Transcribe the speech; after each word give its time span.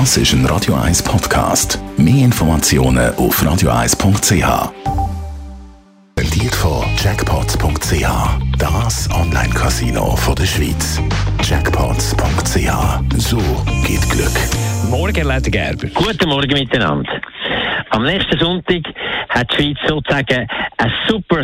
Das 0.00 0.16
ist 0.16 0.32
ein 0.32 0.44
Radio 0.46 0.74
1 0.74 1.04
Podcast. 1.04 1.78
Mehr 1.96 2.24
Informationen 2.24 3.14
auf 3.14 3.40
radio1.ch. 3.40 4.72
Präsentiert 6.16 6.54
von 6.56 6.82
Jackpots.ch. 6.96 8.58
Das 8.58 9.08
Online-Casino 9.12 10.18
der 10.36 10.46
Schweiz. 10.46 11.00
Jackpots.ch. 11.44 13.18
So 13.18 13.38
geht 13.86 14.10
Glück. 14.10 14.32
Morgen, 14.90 15.28
Leute 15.28 15.52
Gerber. 15.52 15.86
Guten 15.94 16.28
Morgen 16.28 16.52
miteinander. 16.52 17.20
Am 17.90 18.02
nächsten 18.02 18.36
Sonntag 18.40 18.82
hat 19.34 19.50
die 19.50 19.74
Schweiz 19.74 19.78
sozusagen 19.86 20.46
ein 20.78 20.92
super 21.08 21.42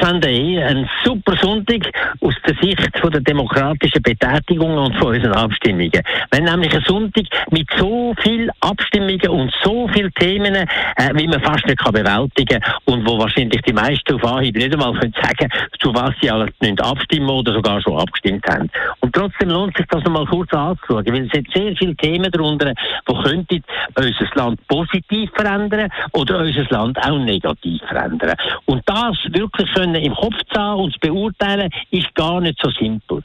Sunday, 0.00 0.62
ein 0.62 0.88
super 1.04 1.36
Sonntag 1.40 1.82
aus 2.20 2.34
der 2.46 2.54
Sicht 2.62 2.98
von 2.98 3.10
der 3.10 3.20
demokratischen 3.20 4.02
Betätigung 4.02 4.76
und 4.76 4.96
von 4.96 5.14
unseren 5.14 5.32
Abstimmungen. 5.32 6.02
Haben 6.34 6.44
nämlich 6.44 6.72
einen 6.72 6.84
Sonntag 6.84 7.24
mit 7.50 7.68
so 7.76 8.14
vielen 8.22 8.50
Abstimmungen 8.60 9.28
und 9.28 9.52
so 9.62 9.88
vielen 9.88 10.12
Themen, 10.14 10.54
äh, 10.54 10.66
wie 11.14 11.26
man 11.26 11.40
fast 11.40 11.66
nicht 11.66 11.78
kann 11.78 11.92
bewältigen 11.92 12.60
kann 12.60 12.74
und 12.84 13.06
wo 13.06 13.18
wahrscheinlich 13.18 13.60
die 13.62 13.72
meisten 13.72 14.14
auf 14.14 14.24
Anhieb 14.24 14.56
nicht 14.56 14.72
einmal 14.72 14.92
können 14.94 15.14
sagen 15.22 15.50
zu 15.80 15.94
was 15.94 16.14
sie 16.20 16.30
alles 16.30 16.50
nicht 16.60 16.80
abstimmen 16.82 17.28
oder 17.28 17.52
sogar 17.52 17.80
schon 17.82 17.98
abgestimmt 17.98 18.44
haben. 18.48 18.70
Und 19.00 19.14
trotzdem 19.14 19.50
lohnt 19.50 19.76
sich 19.76 19.86
das 19.86 20.02
nochmal 20.04 20.26
kurz 20.26 20.52
anzuschauen, 20.52 21.06
weil 21.06 21.26
es 21.26 21.32
sind 21.32 21.48
sehr 21.54 21.74
viele 21.76 21.96
Themen 21.96 22.30
darunter, 22.30 22.72
die 23.08 23.22
könnten 23.22 23.62
unser 23.96 24.34
Land 24.34 24.66
positiv 24.68 25.30
verändern 25.34 25.90
oder 26.12 26.38
unser 26.38 26.64
Land 26.70 26.98
auch 26.98 27.18
negativ 27.26 27.80
verändern. 27.82 28.34
Und 28.64 28.82
das 28.86 29.16
wirklich 29.30 29.72
können 29.74 29.94
im 29.96 30.14
Kopf 30.14 30.36
zu 30.52 30.60
haben 30.60 30.80
und 30.82 30.92
zu 30.92 30.98
beurteilen, 31.00 31.70
ist 31.90 32.14
gar 32.14 32.40
nicht 32.40 32.58
so 32.62 32.70
simpel. 32.70 33.22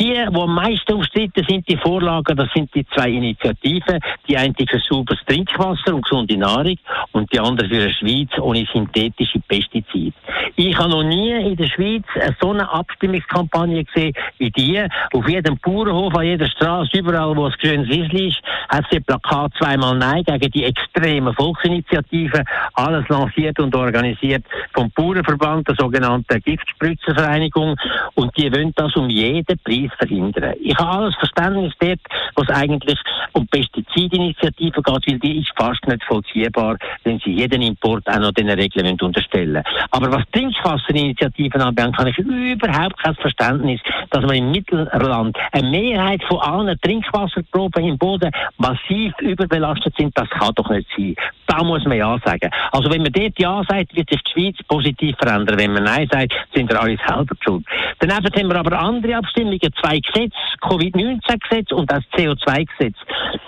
Die, 0.00 0.12
die 0.12 0.16
am 0.16 0.54
meisten 0.54 0.92
umstritten 0.92 1.44
sind, 1.48 1.68
die 1.68 1.76
Vorlagen, 1.76 2.36
das 2.36 2.48
sind 2.54 2.72
die 2.72 2.86
zwei 2.94 3.10
Initiativen. 3.10 3.98
Die 4.28 4.36
eine 4.36 4.54
für 4.54 4.78
sauberes 4.78 5.18
Trinkwasser 5.26 5.94
und 5.94 6.02
gesunde 6.02 6.36
Nahrung 6.36 6.76
und 7.12 7.32
die 7.32 7.40
andere 7.40 7.68
für 7.68 7.82
eine 7.82 7.92
Schweiz 7.92 8.30
ohne 8.40 8.64
synthetische 8.72 9.40
Pestizide. 9.40 10.12
Ich 10.54 10.76
habe 10.78 10.90
noch 10.90 11.02
nie 11.02 11.32
in 11.32 11.56
der 11.56 11.66
Schweiz 11.66 12.04
so 12.40 12.50
eine 12.50 12.70
Abstimmungskampagne 12.70 13.84
gesehen 13.84 14.12
wie 14.38 14.50
die. 14.50 14.80
Auf 15.12 15.28
jedem 15.28 15.58
Bauernhof, 15.58 16.14
an 16.14 16.26
jeder 16.26 16.48
Straße, 16.48 16.98
überall, 16.98 17.36
wo 17.36 17.48
es 17.48 17.58
grünes 17.58 17.88
Wiesli 17.88 18.28
ist, 18.28 18.40
hat 18.68 18.84
sie 18.90 19.00
Plakat 19.00 19.52
zweimal 19.58 19.96
Nein 19.96 20.22
gegen 20.24 20.50
die 20.50 20.64
extreme 20.64 21.32
Volksinitiative. 21.34 22.44
Alles 22.74 23.08
lanciert 23.08 23.58
und 23.60 23.74
organisiert 23.74 24.44
vom 24.74 24.90
Bauernverband, 24.90 25.68
der 25.68 25.76
sogenannten 25.76 26.40
Giftspritzenvereinigung. 26.40 27.76
Und 28.14 28.36
die 28.36 28.52
wollen 28.52 28.72
das 28.76 28.94
um 28.96 29.08
jeden 29.08 29.58
Preis 29.64 29.90
verhindern. 29.98 30.54
Ich 30.60 30.76
habe 30.76 30.90
alles 30.90 31.14
Verständnis 31.16 31.72
dort, 31.80 32.00
was 32.34 32.48
eigentlich 32.50 32.98
um 33.32 33.46
Pestizidinitiativen 33.46 34.82
geht, 34.82 35.08
weil 35.08 35.18
die 35.18 35.38
ist 35.38 35.52
fast 35.56 35.86
nicht 35.86 36.04
vollziehbar, 36.04 36.76
wenn 37.04 37.18
sie 37.20 37.32
jeden 37.32 37.62
Import 37.62 38.08
auch 38.08 38.18
noch 38.18 38.32
den 38.32 38.50
Regeln 38.50 38.98
unterstellen. 39.00 39.62
Aber 39.90 40.12
was 40.12 40.24
Trinkwasserinitiativen 40.32 41.60
anbelangt, 41.60 41.96
habe 41.98 42.10
ich 42.10 42.18
überhaupt 42.18 42.98
kein 43.02 43.14
Verständnis, 43.14 43.80
dass 44.10 44.24
man 44.24 44.36
im 44.36 44.50
Mittelland 44.50 45.36
eine 45.52 45.68
Mehrheit 45.68 46.22
von 46.24 46.38
allen 46.38 46.78
Trinkwasserproben 46.80 47.84
im 47.84 47.98
Boden 47.98 48.30
massiv 48.58 49.12
überbelastet 49.20 49.94
sind. 49.96 50.16
Das 50.16 50.28
kann 50.30 50.52
doch 50.54 50.68
nicht 50.70 50.88
sein. 50.96 51.14
Da 51.46 51.62
muss 51.62 51.84
man 51.84 51.96
Ja 51.96 52.18
sagen. 52.24 52.50
Also 52.72 52.90
wenn 52.90 53.02
man 53.02 53.12
dort 53.12 53.38
Ja 53.38 53.62
sagt, 53.68 53.94
wird 53.96 54.10
sich 54.10 54.22
die 54.22 54.32
Schweiz 54.32 54.56
positiv 54.68 55.16
verändern. 55.16 55.58
Wenn 55.58 55.72
man 55.72 55.84
Nein 55.84 56.08
sagt, 56.10 56.34
sind 56.54 56.70
wir 56.70 56.80
alle 56.80 56.96
selber 57.06 57.34
schuld. 57.44 57.64
Daneben 58.00 58.34
haben 58.34 58.48
wir 58.48 58.56
aber 58.56 58.78
andere 58.78 59.16
Abstimmungen, 59.16 59.60
zwei 59.80 60.00
Gesetze, 60.00 60.36
Covid-19-Gesetz 60.60 61.72
und 61.72 61.90
das 61.90 62.04
CO2-Gesetz. 62.14 62.96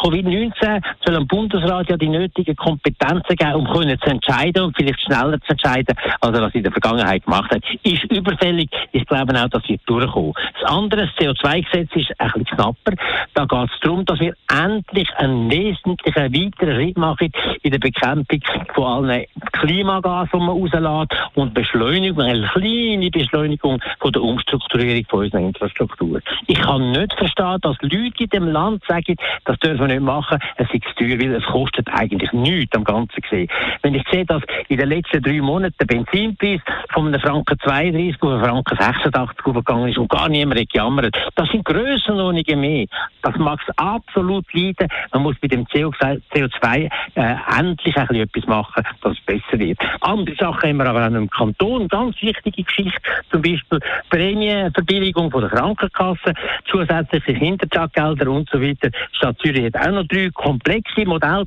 Covid-19 0.00 0.82
soll 1.04 1.14
dem 1.14 1.26
Bundesrat 1.26 1.88
ja 1.88 1.96
die 1.96 2.08
nötigen 2.08 2.56
Kompetenzen 2.56 3.36
geben, 3.36 3.54
um 3.54 3.64
können 3.66 3.98
zu 4.00 4.10
entscheiden 4.10 4.64
und 4.64 4.76
vielleicht 4.76 5.00
schneller 5.00 5.40
zu 5.40 5.52
entscheiden, 5.52 5.96
als 6.20 6.36
er 6.36 6.40
das 6.40 6.54
in 6.54 6.62
der 6.62 6.72
Vergangenheit 6.72 7.24
gemacht 7.24 7.50
hat. 7.50 7.62
Ist 7.82 8.04
überfällig. 8.04 8.70
Ich 8.92 9.06
glaube 9.06 9.34
auch, 9.40 9.48
dass 9.48 9.68
wird 9.70 9.80
durchkommen. 9.86 10.34
Das 10.60 10.70
andere, 10.70 11.06
das 11.06 11.10
CO2-Gesetz, 11.16 11.90
ist 11.94 12.20
ein 12.20 12.30
bisschen 12.32 12.56
knapper. 12.56 12.92
Da 13.34 13.44
geht 13.44 13.70
es 13.72 13.80
darum, 13.80 14.04
dass 14.04 14.20
wir 14.20 14.34
endlich 14.50 15.08
einen 15.16 15.50
wesentlichen 15.50 16.34
weiteren 16.34 16.74
Schritt 16.74 16.98
machen 16.98 17.32
in 17.62 17.70
der 17.70 17.78
Bekämpfung 17.78 18.40
von 18.74 18.84
allen 18.84 19.24
Klimagasen, 19.52 20.30
die 20.32 20.46
man 20.46 20.56
rauslässt 20.56 21.12
und 21.34 21.54
Beschleunigung, 21.54 22.22
eine 22.22 22.48
kleine 22.48 23.10
Beschleunigung 23.10 23.80
von 24.00 24.12
der 24.12 24.22
Umstrukturierung 24.22 25.04
von 25.08 25.24
unserer 25.24 25.40
Infrastruktur. 25.40 26.20
Ich 26.46 26.60
kann 26.60 26.90
nicht 26.92 27.14
verstehen, 27.14 27.58
dass 27.62 27.76
Leute 27.82 28.24
in 28.24 28.28
dem 28.30 28.48
Land 28.48 28.82
sagen, 28.88 29.16
das 29.44 29.58
dürfen 29.58 29.88
wir 29.88 29.89
nicht 29.90 30.02
machen, 30.02 30.38
es 30.56 30.68
ist 30.72 30.84
zu 30.84 30.94
teuer, 30.94 31.18
weil 31.18 31.34
es 31.34 31.44
kostet 31.44 31.88
eigentlich 31.88 32.32
nichts 32.32 32.76
am 32.76 32.84
Ganzen 32.84 33.20
gesehen. 33.20 33.48
Wenn 33.82 33.94
ich 33.94 34.04
sehe, 34.10 34.24
dass 34.24 34.42
in 34.68 34.78
den 34.78 34.88
letzten 34.88 35.22
drei 35.22 35.40
Monaten 35.40 35.74
der 35.80 35.86
Benzinpreis 35.86 36.60
von 36.92 37.08
einem 37.08 37.20
Franken 37.20 37.58
32 37.58 38.22
auf 38.22 38.30
einen 38.30 38.44
Franken 38.44 38.76
86 38.76 39.46
aufgegangen 39.46 39.88
ist 39.88 39.98
und 39.98 40.10
gar 40.10 40.28
niemand 40.28 40.68
gejammert, 40.70 41.16
das 41.34 41.48
sind 41.50 41.64
Grössenordnungen 41.64 42.60
mehr. 42.60 42.86
Das 43.22 43.36
mag 43.36 43.60
es 43.66 43.78
absolut 43.78 44.46
leiden. 44.52 44.88
Man 45.12 45.22
muss 45.22 45.36
mit 45.42 45.52
dem 45.52 45.64
CO2 45.66 46.90
äh, 47.14 47.34
endlich 47.58 47.96
ein 47.96 48.06
bisschen 48.06 48.22
etwas 48.22 48.46
machen, 48.46 48.84
dass 49.02 49.12
es 49.12 49.20
besser 49.24 49.58
wird. 49.58 49.78
Andere 50.00 50.36
Sachen 50.36 50.68
haben 50.68 50.76
wir 50.76 50.86
aber 50.86 51.06
auch 51.06 51.14
im 51.14 51.30
Kanton, 51.30 51.88
ganz 51.88 52.16
wichtige 52.22 52.62
Geschichte, 52.62 53.00
zum 53.30 53.42
Beispiel 53.42 53.80
Prämienverbilligung 54.10 55.30
von 55.30 55.42
der 55.42 55.50
Krankenkasse, 55.50 56.34
zusätzliche 56.66 57.32
Hintertaggelder 57.32 58.30
und 58.30 58.48
so 58.50 58.60
weiter. 58.60 58.90
Stadt 59.12 59.38
Zürich 59.40 59.66
hat 59.66 59.76
auch 59.80 59.92
noch 59.92 60.06
drei 60.06 60.30
komplexe 60.32 61.04
Modelle. 61.04 61.44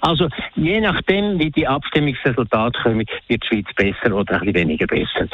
Also 0.00 0.28
je 0.54 0.80
nachdem, 0.80 1.38
wie 1.38 1.50
die 1.50 1.66
Abstimmungsresultate 1.66 2.78
kommen, 2.82 3.06
wird 3.28 3.42
die 3.42 3.46
Schweiz 3.46 3.66
besser 3.74 4.14
oder 4.14 4.34
ein 4.34 4.40
bisschen 4.40 4.54
weniger 4.54 4.86
besser. 4.86 5.28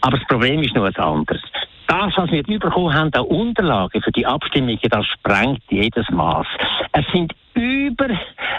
Aber 0.00 0.16
das 0.16 0.26
Problem 0.26 0.62
ist 0.62 0.74
noch 0.74 0.84
ein 0.84 0.96
anderes 0.96 1.42
das, 1.86 2.12
was 2.16 2.30
wir 2.30 2.42
bekommen 2.42 2.94
haben, 2.94 3.12
an 3.14 3.22
Unterlagen 3.22 4.02
für 4.02 4.12
die 4.12 4.26
Abstimmungen, 4.26 4.78
das 4.90 5.06
sprengt 5.06 5.62
jedes 5.70 6.08
Maß. 6.10 6.46
Es 6.92 7.04
sind 7.12 7.32
über 7.56 8.08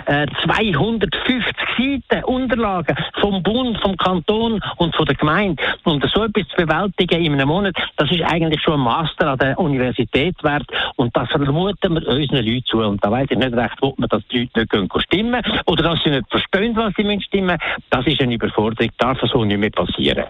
äh, 0.05 0.25
250 0.43 1.55
Seiten 1.77 2.23
Unterlagen 2.25 2.95
vom 3.19 3.43
Bund, 3.43 3.77
vom 3.79 3.95
Kanton 3.95 4.59
und 4.77 4.95
von 4.95 5.05
der 5.05 5.15
Gemeinde. 5.15 5.61
Und 5.83 6.03
so 6.11 6.23
etwas 6.23 6.47
zu 6.47 6.65
bewältigen 6.65 7.23
in 7.23 7.33
einem 7.33 7.47
Monat, 7.47 7.75
das 7.97 8.11
ist 8.11 8.23
eigentlich 8.23 8.61
schon 8.61 8.75
ein 8.75 8.79
Master 8.79 9.31
an 9.31 9.37
der 9.37 9.59
Universität 9.59 10.35
wert. 10.43 10.65
Und 10.95 11.15
das 11.15 11.29
vermuten 11.29 11.93
wir 11.93 12.07
unseren 12.07 12.45
Leuten 12.45 12.65
zu. 12.65 12.79
Und 12.79 13.03
da 13.03 13.11
weiß 13.11 13.27
ich 13.29 13.37
nicht 13.37 13.53
recht, 13.53 13.77
ob 13.81 13.97
man, 13.99 14.09
dass 14.09 14.27
die 14.29 14.39
Leute 14.39 14.59
nicht 14.59 14.71
können 14.71 14.89
stimmen 14.99 15.41
oder 15.67 15.83
dass 15.83 16.03
sie 16.03 16.09
nicht 16.09 16.29
verstehen, 16.29 16.75
was 16.75 16.93
sie 16.95 17.21
stimmen 17.21 17.57
müssen. 17.57 17.83
Das 17.89 18.05
ist 18.07 18.21
eine 18.21 18.33
Überforderung. 18.33 18.91
Darf 18.97 19.19
so 19.21 19.45
nicht 19.45 19.59
mehr 19.59 19.69
passieren. 19.69 20.25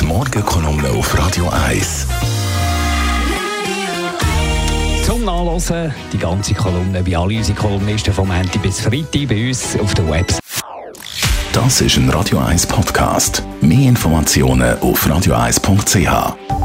Die 0.00 0.06
Morgenkolumne 0.06 0.90
auf 0.90 1.18
Radio 1.18 1.48
1. 1.48 2.06
Zum 5.04 5.24
Nachlesen 5.24 5.92
die 6.12 6.18
ganze 6.18 6.54
Kolumne, 6.54 7.04
wie 7.04 7.16
alle 7.16 7.36
unsere 7.36 7.58
Kolumnisten 7.58 8.12
vom 8.12 8.28
Montag 8.28 8.62
bis 8.62 8.80
Freitag 8.80 9.28
bei 9.28 9.48
uns 9.48 9.78
auf 9.78 9.94
der 9.94 10.08
Website. 10.08 10.40
Das 11.52 11.80
ist 11.80 11.96
ein 11.96 12.08
Radio 12.10 12.38
1 12.38 12.66
Podcast. 12.66 13.42
Mehr 13.60 13.88
Informationen 13.88 14.78
auf 14.80 15.04
radio1.ch. 15.06 16.57